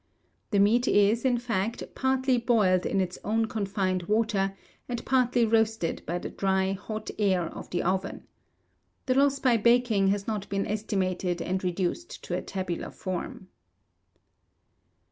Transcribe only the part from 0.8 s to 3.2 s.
is, in fact, partly boiled in its